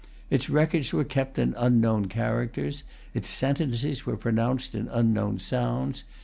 Its 0.31 0.49
records 0.49 0.91
were 0.93 1.03
kept 1.03 1.37
in 1.37 1.53
unknown 1.59 2.07
characters; 2.07 2.83
its 3.13 3.29
sentences 3.29 4.03
were 4.03 4.17
pronounced 4.17 4.73
in 4.73 4.87
unknown 4.87 5.37
sounds. 5.37 6.05